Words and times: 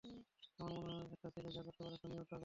আমার 0.59 0.73
মনে 0.77 0.93
হয়, 0.93 1.05
একটা 1.11 1.29
ছেলে 1.29 1.49
যা 1.49 1.61
করতে 1.61 1.81
পারে, 1.83 1.95
একটা 1.95 2.07
মেয়েও 2.07 2.23
তা 2.23 2.29
পারবে। 2.29 2.39